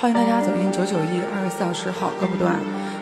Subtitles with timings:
[0.00, 2.54] 欢迎大家走进九九一二十四小时好歌不断，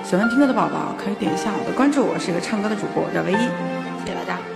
[0.02, 4.55] 喜欢听歌的宝宝可以点一下我的关注，我是一个唱歌的主播，叫唯一，谢谢大家。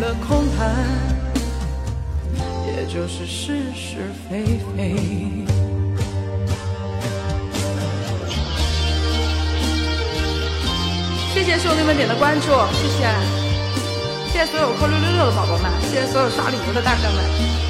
[0.00, 0.74] 了空谈，
[2.66, 4.94] 也就是是是非非。
[11.32, 13.06] 谢谢兄弟们点的关注，谢谢，
[14.32, 17.65] 谢谢所有扣六六六的宝宝们，谢谢所有刷礼物的大哥们。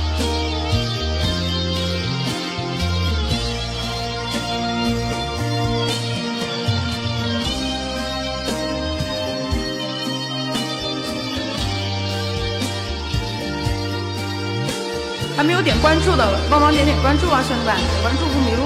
[15.37, 17.77] 还没有点关注的，帮忙点点关注啊，兄弟们！
[17.77, 18.63] 点关注不迷路。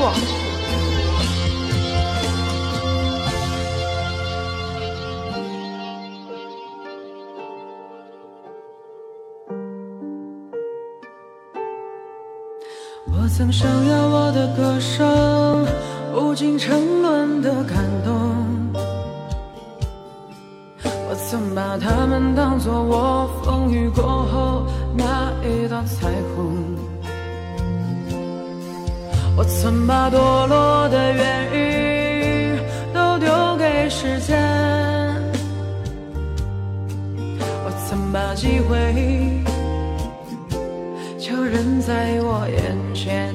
[13.13, 15.67] 我曾想要我的歌声
[16.15, 18.13] 无尽沉沦的感动，
[20.85, 24.67] 我曾把它们当作我风雨过后
[24.97, 26.40] 那一道彩虹。
[29.41, 30.19] 我曾把堕
[30.49, 32.59] 落的原因
[32.93, 34.39] 都丢给时间，
[37.65, 39.41] 我曾把机会
[41.19, 43.35] 就扔在我眼前，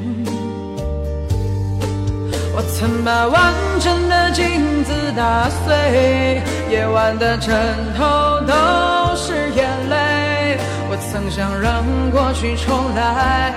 [2.56, 6.40] 我曾把完整的镜子打碎，
[6.70, 7.52] 夜晚的枕
[7.98, 8.54] 头都
[9.16, 13.56] 是眼泪，我曾想让过去重来。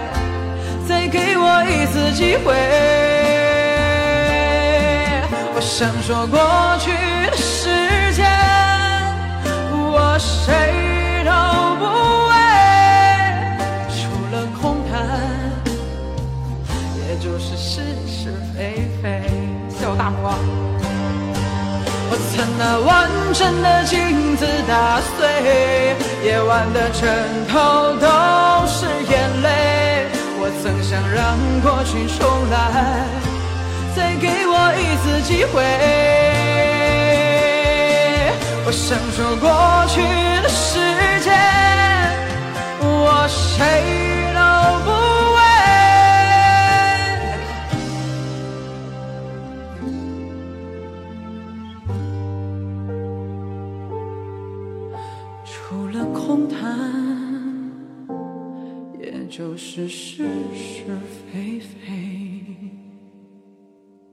[0.88, 2.54] 再给我一次机会，
[5.54, 6.40] 我想说过
[6.80, 6.90] 去
[7.30, 7.68] 的时
[8.14, 8.24] 间，
[9.44, 11.30] 我谁都
[11.76, 11.84] 不
[12.30, 12.32] 为，
[13.92, 14.00] 除
[14.32, 14.96] 了空谈，
[17.06, 19.28] 也就是是是非非。
[19.68, 20.32] 谢我大魔。
[22.10, 22.88] 我曾拿完
[23.34, 25.28] 整的镜子打碎，
[26.24, 27.04] 夜晚的枕
[27.46, 28.08] 头都
[28.66, 29.27] 是眼。
[31.28, 33.04] 让过去重来，
[33.94, 35.62] 再给我一次机会。
[38.64, 39.46] 我想说过
[39.88, 40.00] 去
[40.42, 40.78] 的时
[41.20, 41.28] 间，
[42.80, 43.60] 我谁
[44.32, 44.40] 都
[44.86, 44.88] 不
[45.36, 45.38] 为，
[55.44, 57.07] 除了空谈。
[59.38, 60.84] 就是是是
[61.32, 62.07] 非非。